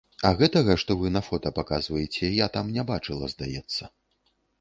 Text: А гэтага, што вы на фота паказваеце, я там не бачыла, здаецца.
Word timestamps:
А 0.27 0.29
гэтага, 0.37 0.77
што 0.83 0.95
вы 1.01 1.11
на 1.17 1.21
фота 1.27 1.51
паказваеце, 1.59 2.31
я 2.37 2.47
там 2.55 2.73
не 2.79 2.87
бачыла, 2.93 3.29
здаецца. 3.35 3.83